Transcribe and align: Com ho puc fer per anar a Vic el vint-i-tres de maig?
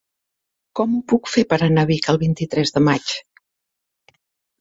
Com 0.77 0.93
ho 0.95 1.01
puc 1.11 1.29
fer 1.33 1.43
per 1.51 1.59
anar 1.65 1.83
a 1.87 1.87
Vic 1.91 2.07
el 2.13 2.19
vint-i-tres 2.23 2.73
de 2.79 2.83
maig? 2.87 3.13